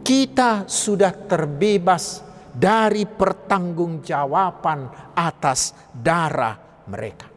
kita 0.00 0.64
sudah 0.64 1.12
terbebas 1.12 2.24
dari 2.54 3.04
pertanggungjawaban 3.04 5.12
atas 5.12 5.76
darah 5.92 6.56
mereka. 6.88 7.28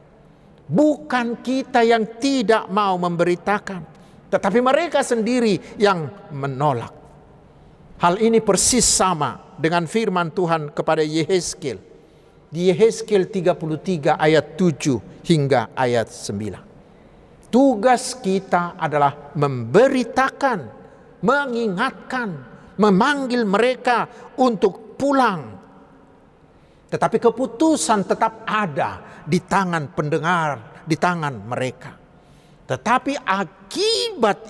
Bukan 0.71 1.43
kita 1.43 1.83
yang 1.83 2.15
tidak 2.15 2.71
mau 2.71 2.95
memberitakan, 2.95 3.90
tetapi 4.31 4.63
mereka 4.63 5.03
sendiri 5.03 5.75
yang 5.75 6.07
menolak. 6.31 6.95
Hal 7.99 8.17
ini 8.17 8.39
persis 8.39 8.87
sama 8.87 9.53
dengan 9.59 9.85
firman 9.85 10.31
Tuhan 10.31 10.71
kepada 10.71 11.03
Yehezkiel. 11.03 11.77
Di 12.49 12.71
Yehezkiel 12.71 13.29
33 13.29 14.17
ayat 14.17 14.57
7 14.57 15.27
hingga 15.27 15.75
ayat 15.75 16.09
9. 16.09 17.51
Tugas 17.51 18.15
kita 18.17 18.79
adalah 18.79 19.35
memberitakan, 19.35 20.59
mengingatkan, 21.21 22.29
memanggil 22.79 23.43
mereka 23.43 24.07
untuk 24.39 24.95
pulang. 24.95 25.59
Tetapi 26.87 27.17
keputusan 27.19 28.07
tetap 28.07 28.47
ada 28.47 29.21
di 29.27 29.39
tangan 29.43 29.91
pendengar, 29.91 30.81
di 30.87 30.95
tangan 30.95 31.35
mereka. 31.43 31.91
Tetapi 32.67 33.13
akibat 33.19 33.59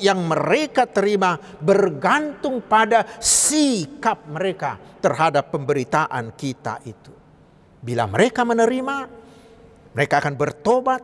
yang 0.02 0.26
mereka 0.26 0.88
terima 0.89 1.38
bergantung 1.60 2.63
pada 2.65 3.06
sikap 3.19 4.26
mereka 4.30 4.78
terhadap 5.02 5.50
pemberitaan 5.54 6.34
kita 6.38 6.82
itu. 6.86 7.13
Bila 7.82 8.06
mereka 8.06 8.45
menerima, 8.45 8.97
mereka 9.91 10.15
akan 10.21 10.34
bertobat, 10.38 11.02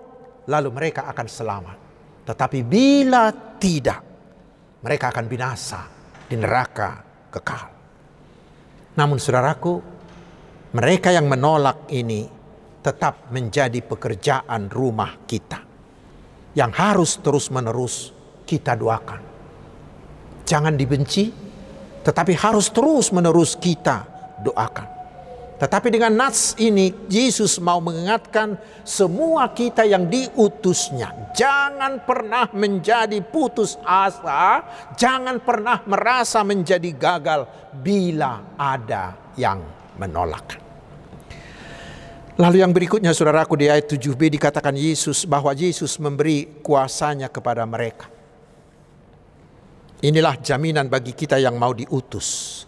lalu 0.47 0.69
mereka 0.71 1.09
akan 1.09 1.27
selamat. 1.27 1.77
Tetapi 2.27 2.59
bila 2.61 3.31
tidak, 3.57 4.01
mereka 4.83 5.09
akan 5.09 5.25
binasa 5.25 5.81
di 6.27 6.35
neraka 6.37 7.01
kekal. 7.33 7.65
Namun 8.97 9.17
saudaraku, 9.17 9.73
mereka 10.73 11.13
yang 11.13 11.25
menolak 11.29 11.89
ini 11.93 12.27
tetap 12.81 13.29
menjadi 13.33 13.83
pekerjaan 13.83 14.69
rumah 14.69 15.23
kita 15.27 15.59
yang 16.57 16.73
harus 16.73 17.21
terus-menerus 17.21 18.16
kita 18.47 18.79
doakan. 18.79 19.19
Jangan 20.47 20.79
dibenci, 20.79 21.27
tetapi 22.07 22.31
harus 22.39 22.71
terus-menerus 22.71 23.59
kita 23.59 24.07
doakan. 24.39 24.95
Tetapi 25.57 25.89
dengan 25.89 26.13
nats 26.13 26.53
ini 26.61 26.93
Yesus 27.09 27.57
mau 27.57 27.81
mengingatkan 27.81 28.61
semua 28.85 29.49
kita 29.49 29.89
yang 29.89 30.05
diutusnya. 30.05 31.33
Jangan 31.33 32.05
pernah 32.05 32.45
menjadi 32.53 33.17
putus 33.25 33.73
asa, 33.81 34.61
jangan 34.93 35.41
pernah 35.41 35.81
merasa 35.89 36.45
menjadi 36.45 36.93
gagal 36.93 37.49
bila 37.73 38.53
ada 38.53 39.17
yang 39.33 39.65
menolak. 39.97 40.61
Lalu 42.37 42.61
yang 42.61 42.69
berikutnya 42.69 43.17
saudaraku 43.17 43.57
di 43.57 43.65
ayat 43.65 43.89
7b 43.89 44.37
dikatakan 44.37 44.77
Yesus 44.77 45.25
bahwa 45.25 45.57
Yesus 45.57 45.97
memberi 45.97 46.61
kuasanya 46.61 47.33
kepada 47.33 47.65
mereka. 47.65 48.16
Inilah 50.03 50.37
jaminan 50.41 50.89
bagi 50.89 51.17
kita 51.17 51.41
yang 51.41 51.57
mau 51.57 51.73
diutus. 51.73 52.61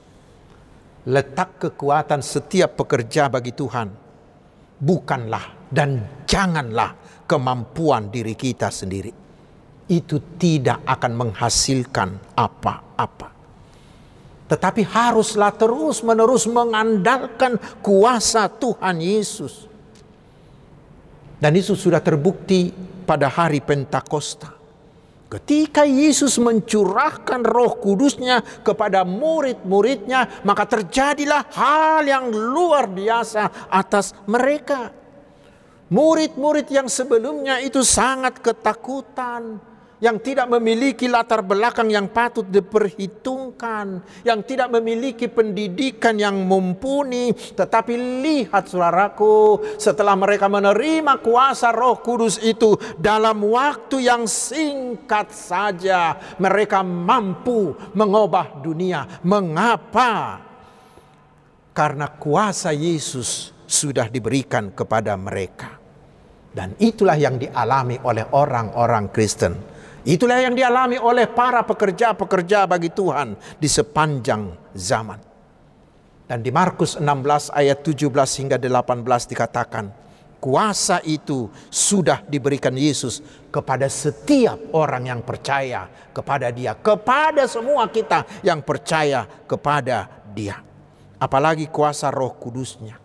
Letak 1.09 1.69
kekuatan 1.69 2.21
setiap 2.25 2.79
pekerja 2.79 3.29
bagi 3.29 3.53
Tuhan 3.53 3.87
bukanlah 4.81 5.69
dan 5.69 6.23
janganlah 6.25 7.23
kemampuan 7.29 8.09
diri 8.09 8.33
kita 8.33 8.73
sendiri. 8.73 9.13
Itu 9.89 10.37
tidak 10.37 10.85
akan 10.85 11.11
menghasilkan 11.17 12.37
apa-apa 12.37 13.39
tetapi 14.49 14.81
haruslah 14.81 15.53
terus-menerus 15.53 16.49
mengandalkan 16.49 17.61
kuasa 17.85 18.49
Tuhan 18.49 18.97
Yesus. 18.97 19.69
Dan 21.37 21.53
itu 21.53 21.77
sudah 21.77 22.01
terbukti 22.01 22.73
pada 23.05 23.29
hari 23.29 23.61
Pentakosta. 23.61 24.58
Ketika 25.29 25.85
Yesus 25.85 26.41
mencurahkan 26.41 27.45
roh 27.45 27.77
kudusnya 27.77 28.41
kepada 28.65 29.05
murid-muridnya, 29.05 30.41
maka 30.41 30.65
terjadilah 30.65 31.45
hal 31.53 32.01
yang 32.01 32.33
luar 32.33 32.89
biasa 32.89 33.69
atas 33.69 34.17
mereka. 34.25 34.89
Murid-murid 35.93 36.73
yang 36.73 36.89
sebelumnya 36.89 37.61
itu 37.61 37.85
sangat 37.85 38.41
ketakutan, 38.41 39.61
yang 39.99 40.17
tidak 40.23 40.47
memiliki 40.47 41.11
latar 41.11 41.43
belakang 41.43 41.91
yang 41.91 42.07
patut 42.07 42.47
diperhitungkan, 42.47 43.99
yang 44.23 44.39
tidak 44.47 44.71
memiliki 44.71 45.27
pendidikan 45.27 46.15
yang 46.15 46.39
mumpuni, 46.47 47.35
tetapi 47.35 48.23
lihat 48.23 48.71
saudaraku, 48.71 49.59
setelah 49.75 50.15
mereka 50.15 50.47
menerima 50.47 51.19
kuasa 51.19 51.75
Roh 51.75 51.99
Kudus 51.99 52.39
itu 52.39 52.79
dalam 52.95 53.43
waktu 53.43 54.07
yang 54.07 54.23
singkat 54.23 55.35
saja, 55.35 56.15
mereka 56.39 56.79
mampu 56.79 57.75
mengubah 57.91 58.63
dunia. 58.63 59.19
Mengapa? 59.27 60.39
Karena 61.75 62.07
kuasa 62.11 62.71
Yesus 62.71 63.51
sudah 63.67 64.07
diberikan 64.07 64.71
kepada 64.71 65.15
mereka. 65.19 65.75
Dan 66.49 66.73
itulah 66.81 67.13
yang 67.13 67.37
dialami 67.37 68.01
oleh 68.01 68.25
orang-orang 68.33 69.13
Kristen 69.13 69.78
Itulah 70.09 70.41
yang 70.41 70.57
dialami 70.57 70.97
oleh 70.97 71.29
para 71.29 71.61
pekerja-pekerja 71.61 72.65
bagi 72.65 72.89
Tuhan 72.89 73.37
di 73.61 73.69
sepanjang 73.69 74.73
zaman. 74.73 75.21
Dan 76.25 76.41
di 76.41 76.49
Markus 76.49 76.97
16 76.97 77.53
ayat 77.53 77.85
17 77.85 78.09
hingga 78.41 78.57
18 78.57 79.05
dikatakan, 79.05 79.85
kuasa 80.41 80.97
itu 81.05 81.53
sudah 81.69 82.25
diberikan 82.25 82.73
Yesus 82.73 83.21
kepada 83.53 83.85
setiap 83.85 84.57
orang 84.73 85.13
yang 85.13 85.21
percaya 85.21 85.85
kepada 86.09 86.49
Dia, 86.49 86.73
kepada 86.73 87.45
semua 87.45 87.85
kita 87.85 88.25
yang 88.41 88.65
percaya 88.65 89.29
kepada 89.45 90.09
Dia. 90.33 90.57
Apalagi 91.21 91.69
kuasa 91.69 92.09
Roh 92.09 92.33
Kudusnya. 92.33 92.97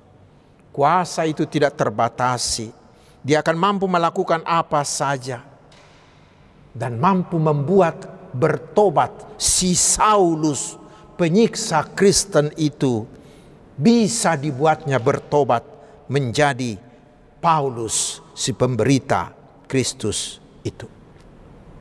Kuasa 0.72 1.28
itu 1.28 1.44
tidak 1.44 1.76
terbatasi. 1.76 2.72
Dia 3.20 3.44
akan 3.44 3.56
mampu 3.60 3.84
melakukan 3.84 4.40
apa 4.48 4.80
saja 4.88 5.53
dan 6.74 6.98
mampu 6.98 7.38
membuat 7.38 8.30
bertobat 8.34 9.38
si 9.38 9.78
Saulus 9.78 10.74
penyiksa 11.14 11.94
Kristen 11.94 12.50
itu 12.58 13.06
bisa 13.78 14.34
dibuatnya 14.34 14.98
bertobat 14.98 15.62
menjadi 16.10 16.74
Paulus 17.38 18.18
si 18.34 18.50
pemberita 18.52 19.30
Kristus 19.70 20.42
itu. 20.66 20.90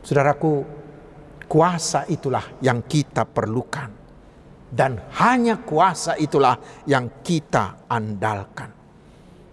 Saudaraku, 0.03 0.61
kuasa 1.49 2.05
itulah 2.09 2.59
yang 2.61 2.85
kita 2.85 3.25
perlukan. 3.25 3.89
Dan 4.73 4.97
hanya 5.21 5.61
kuasa 5.61 6.17
itulah 6.17 6.57
yang 6.89 7.21
kita 7.21 7.85
andalkan. 7.85 8.73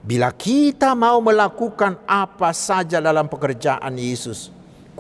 Bila 0.01 0.33
kita 0.33 0.97
mau 0.97 1.21
melakukan 1.21 2.09
apa 2.09 2.57
saja 2.57 3.05
dalam 3.05 3.29
pekerjaan 3.29 4.01
Yesus, 4.01 4.49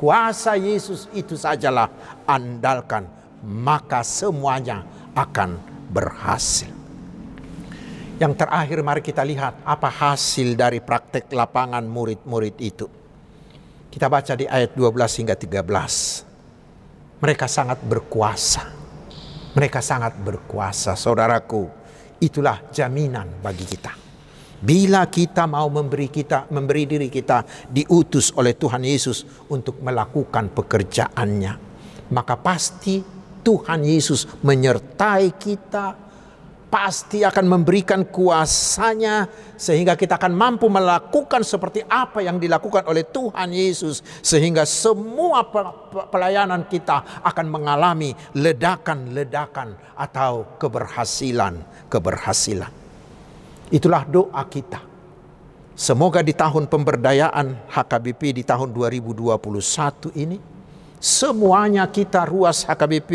kuasa 0.00 0.56
Yesus 0.56 1.12
itu 1.12 1.36
sajalah 1.36 1.92
andalkan, 2.24 3.04
maka 3.44 4.00
semuanya 4.00 4.80
akan 5.12 5.60
berhasil. 5.92 6.72
Yang 8.16 8.32
terakhir 8.40 8.80
mari 8.80 9.04
kita 9.04 9.20
lihat 9.24 9.60
apa 9.64 9.88
hasil 9.92 10.56
dari 10.56 10.80
praktek 10.80 11.28
lapangan 11.32 11.84
murid-murid 11.84 12.56
itu. 12.60 12.88
Kita 13.92 14.08
baca 14.08 14.32
di 14.36 14.48
ayat 14.48 14.72
12 14.76 15.20
hingga 15.20 15.36
13. 15.36 17.20
Mereka 17.20 17.46
sangat 17.48 17.80
berkuasa. 17.84 18.64
Mereka 19.56 19.80
sangat 19.84 20.16
berkuasa, 20.20 20.96
saudaraku. 20.96 21.68
Itulah 22.20 22.70
jaminan 22.72 23.40
bagi 23.40 23.64
kita. 23.64 24.09
Bila 24.60 25.08
kita 25.08 25.48
mau 25.48 25.72
memberi 25.72 26.12
kita 26.12 26.52
memberi 26.52 26.84
diri 26.84 27.08
kita 27.08 27.48
diutus 27.72 28.28
oleh 28.36 28.52
Tuhan 28.52 28.84
Yesus 28.84 29.24
untuk 29.48 29.80
melakukan 29.80 30.52
pekerjaannya, 30.52 31.52
maka 32.12 32.36
pasti 32.36 33.00
Tuhan 33.40 33.88
Yesus 33.88 34.28
menyertai 34.44 35.32
kita, 35.40 35.96
pasti 36.68 37.24
akan 37.24 37.48
memberikan 37.50 38.06
kuasanya 38.06 39.26
sehingga 39.56 39.96
kita 39.96 40.20
akan 40.20 40.36
mampu 40.36 40.68
melakukan 40.68 41.40
seperti 41.40 41.80
apa 41.88 42.20
yang 42.20 42.36
dilakukan 42.36 42.84
oleh 42.84 43.08
Tuhan 43.08 43.48
Yesus 43.50 44.04
sehingga 44.20 44.68
semua 44.68 45.40
pelayanan 46.12 46.68
kita 46.68 47.24
akan 47.24 47.46
mengalami 47.48 48.12
ledakan-ledakan 48.36 49.96
atau 49.98 50.46
keberhasilan-keberhasilan. 50.60 52.79
Itulah 53.70 54.02
doa 54.02 54.42
kita. 54.50 54.82
Semoga 55.78 56.20
di 56.26 56.34
tahun 56.34 56.66
pemberdayaan 56.66 57.70
HKBP 57.70 58.36
di 58.36 58.42
tahun 58.42 58.74
2021 58.74 60.12
ini 60.18 60.36
semuanya 60.98 61.86
kita 61.88 62.26
ruas 62.26 62.66
HKBP, 62.66 63.10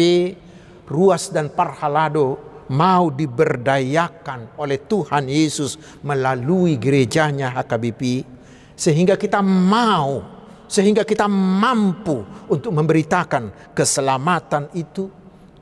ruas 0.88 1.30
dan 1.30 1.52
Parhalado 1.52 2.40
mau 2.72 3.14
diberdayakan 3.14 4.58
oleh 4.58 4.82
Tuhan 4.82 5.30
Yesus 5.30 5.78
melalui 6.02 6.80
gerejanya 6.82 7.54
HKBP 7.62 8.26
sehingga 8.74 9.20
kita 9.20 9.44
mau 9.46 10.24
sehingga 10.66 11.06
kita 11.06 11.30
mampu 11.30 12.26
untuk 12.50 12.74
memberitakan 12.74 13.76
keselamatan 13.78 14.74
itu 14.74 15.06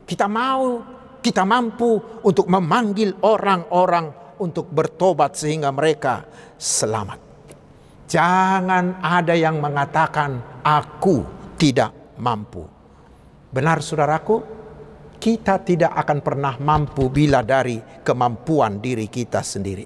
kita 0.08 0.32
mau 0.32 0.80
kita 1.20 1.44
mampu 1.44 2.00
untuk 2.24 2.48
memanggil 2.48 3.20
orang-orang 3.20 4.23
untuk 4.40 4.70
bertobat 4.72 5.38
sehingga 5.38 5.70
mereka 5.70 6.26
selamat. 6.58 7.20
Jangan 8.08 9.02
ada 9.02 9.34
yang 9.34 9.58
mengatakan 9.58 10.62
aku 10.62 11.26
tidak 11.58 12.18
mampu. 12.22 12.62
Benar 13.54 13.82
saudaraku, 13.82 14.42
kita 15.18 15.64
tidak 15.64 15.96
akan 15.96 16.20
pernah 16.20 16.54
mampu 16.60 17.08
bila 17.08 17.40
dari 17.46 17.80
kemampuan 18.04 18.84
diri 18.84 19.08
kita 19.08 19.40
sendiri. 19.40 19.86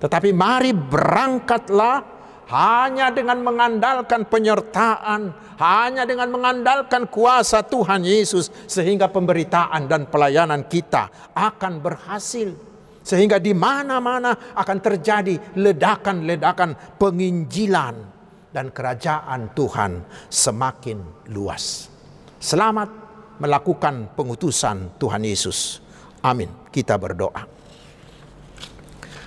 Tetapi 0.00 0.32
mari 0.34 0.72
berangkatlah 0.72 2.22
hanya 2.50 3.12
dengan 3.14 3.44
mengandalkan 3.44 4.26
penyertaan, 4.26 5.30
hanya 5.60 6.02
dengan 6.02 6.32
mengandalkan 6.32 7.06
kuasa 7.06 7.62
Tuhan 7.62 8.02
Yesus, 8.02 8.50
sehingga 8.66 9.06
pemberitaan 9.12 9.86
dan 9.86 10.08
pelayanan 10.10 10.66
kita 10.66 11.32
akan 11.36 11.78
berhasil. 11.78 12.71
Sehingga 13.02 13.42
di 13.42 13.50
mana-mana 13.50 14.54
akan 14.54 14.78
terjadi 14.78 15.58
ledakan-ledakan 15.58 16.98
penginjilan 17.02 17.94
dan 18.54 18.70
kerajaan 18.70 19.50
Tuhan 19.58 20.06
semakin 20.30 21.28
luas. 21.34 21.90
Selamat 22.38 22.90
melakukan 23.42 24.14
pengutusan 24.14 24.94
Tuhan 25.02 25.26
Yesus. 25.26 25.82
Amin. 26.22 26.46
Kita 26.70 26.94
berdoa. 26.94 27.42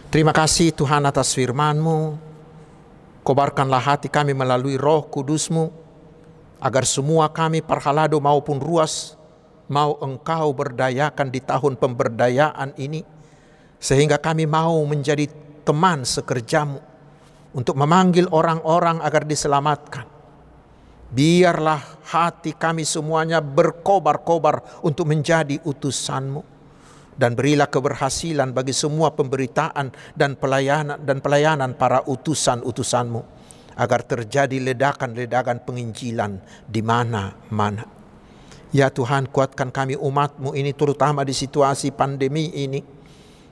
Terima 0.07 0.31
kasih 0.31 0.71
Tuhan 0.71 1.03
atas 1.03 1.35
firman-Mu. 1.35 2.15
Kobarkanlah 3.25 3.83
hati 3.83 4.07
kami 4.07 4.31
melalui 4.31 4.79
roh 4.79 5.03
kudus-Mu. 5.11 5.83
Agar 6.63 6.88
semua 6.88 7.27
kami 7.27 7.59
parhalado 7.59 8.15
maupun 8.23 8.63
ruas 8.63 9.19
mau 9.67 9.97
engkau 9.99 10.53
berdayakan 10.55 11.27
di 11.27 11.41
tahun 11.43 11.75
pemberdayaan 11.75 12.77
ini 12.79 13.03
sehingga 13.79 14.17
kami 14.17 14.45
mau 14.49 14.79
menjadi 14.88 15.27
teman 15.65 16.05
sekerjamu 16.05 16.79
untuk 17.55 17.79
memanggil 17.79 18.27
orang-orang 18.29 18.99
agar 19.01 19.23
diselamatkan. 19.23 20.05
Biarlah 21.15 21.79
hati 22.11 22.51
kami 22.51 22.83
semuanya 22.83 23.39
berkobar-kobar 23.39 24.83
untuk 24.83 25.07
menjadi 25.07 25.61
utusanmu 25.63 26.43
dan 27.15 27.31
berilah 27.31 27.71
keberhasilan 27.71 28.51
bagi 28.51 28.75
semua 28.75 29.15
pemberitaan 29.15 29.95
dan 30.11 30.35
pelayanan 30.35 30.99
dan 30.99 31.23
pelayanan 31.23 31.71
para 31.79 32.03
utusan-utusanmu 32.03 33.21
agar 33.79 34.03
terjadi 34.03 34.59
ledakan-ledakan 34.59 35.63
penginjilan 35.63 36.39
di 36.67 36.81
mana-mana. 36.83 37.88
Ya 38.75 38.91
Tuhan 38.91 39.31
kuatkan 39.31 39.71
kami 39.71 39.95
umatmu 39.95 40.51
ini 40.51 40.75
terutama 40.75 41.23
di 41.23 41.31
situasi 41.31 41.95
pandemi 41.95 42.51
ini 42.51 42.83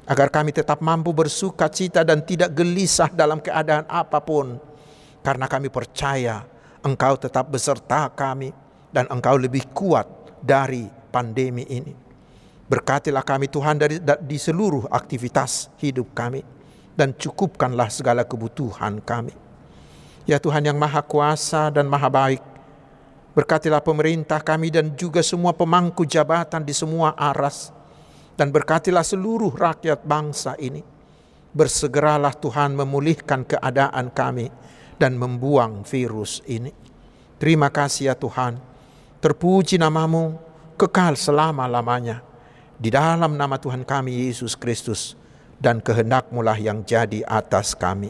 agar 0.03 0.27
kami 0.27 0.51
tetap 0.51 0.83
mampu 0.83 1.15
bersuka 1.15 1.71
cita 1.71 2.03
dan 2.03 2.23
tidak 2.23 2.51
gelisah 2.51 3.07
dalam 3.11 3.39
keadaan 3.39 3.87
apa 3.87 4.19
pun, 4.19 4.59
karena 5.23 5.47
kami 5.47 5.71
percaya 5.71 6.43
Engkau 6.83 7.15
tetap 7.15 7.47
beserta 7.47 8.11
kami 8.11 8.51
dan 8.91 9.07
Engkau 9.07 9.39
lebih 9.39 9.71
kuat 9.71 10.03
dari 10.43 10.83
pandemi 11.11 11.63
ini. 11.71 11.95
Berkatilah 12.67 13.23
kami 13.23 13.47
Tuhan 13.47 13.79
dari 13.79 14.03
di 14.03 14.37
seluruh 14.39 14.91
aktivitas 14.91 15.71
hidup 15.79 16.11
kami 16.11 16.43
dan 16.95 17.15
cukupkanlah 17.15 17.87
segala 17.87 18.27
kebutuhan 18.27 18.99
kami. 18.99 19.31
Ya 20.27 20.39
Tuhan 20.39 20.63
yang 20.67 20.75
Maha 20.75 21.03
Kuasa 21.03 21.71
dan 21.71 21.87
Maha 21.87 22.07
Baik, 22.11 22.43
Berkatilah 23.33 23.81
pemerintah 23.81 24.37
kami 24.45 24.69
dan 24.69 24.93
juga 24.93 25.25
semua 25.25 25.57
pemangku 25.57 26.05
jabatan 26.05 26.61
di 26.61 26.69
semua 26.69 27.17
aras. 27.17 27.73
Dan 28.33 28.49
berkatilah 28.49 29.05
seluruh 29.05 29.53
rakyat 29.53 30.01
bangsa 30.03 30.57
ini. 30.57 30.81
Bersegeralah 31.53 32.33
Tuhan 32.33 32.73
memulihkan 32.73 33.45
keadaan 33.45 34.09
kami 34.09 34.49
dan 34.97 35.13
membuang 35.13 35.85
virus 35.85 36.41
ini. 36.49 36.73
Terima 37.37 37.69
kasih 37.69 38.09
ya 38.09 38.15
Tuhan. 38.17 38.57
Terpuji 39.21 39.77
namamu 39.77 40.41
kekal 40.79 41.13
selama-lamanya. 41.13 42.25
Di 42.73 42.89
dalam 42.89 43.37
nama 43.37 43.61
Tuhan 43.61 43.85
kami 43.85 44.27
Yesus 44.27 44.57
Kristus 44.57 45.13
dan 45.61 45.79
kehendakmu 45.79 46.41
lah 46.41 46.57
yang 46.57 46.81
jadi 46.81 47.21
atas 47.23 47.77
kami. 47.77 48.09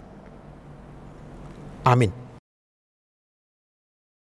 Amin. 1.84 2.23